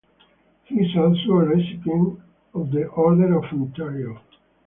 [0.63, 2.19] He is also a recipient
[2.55, 4.19] of the Order of Ontario.